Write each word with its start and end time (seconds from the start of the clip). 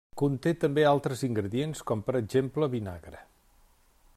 Conté 0.19 0.53
també 0.61 0.85
altres 0.91 1.21
ingredients 1.27 1.85
com 1.91 2.01
per 2.07 2.15
exemple 2.21 2.71
vinagre. 2.77 3.21